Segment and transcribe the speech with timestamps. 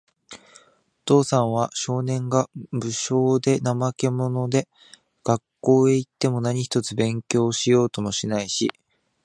[0.33, 0.37] お
[1.05, 4.67] 父さんは、少年が、無精で、怠け者で、
[5.23, 8.71] 学校へいっても何一つ勉強しようともしないし、